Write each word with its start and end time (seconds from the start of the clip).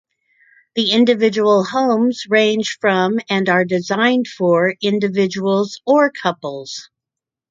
The 0.73 0.93
individual 0.93 1.63
homes 1.63 2.25
range 2.27 2.79
from 2.81 3.19
and 3.29 3.47
are 3.49 3.63
designed 3.63 4.25
for 4.27 4.73
individuals 4.81 5.79
or 5.85 6.09
couples. 6.11 6.89